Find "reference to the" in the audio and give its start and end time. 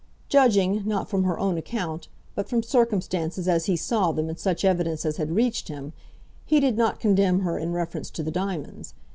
7.71-8.31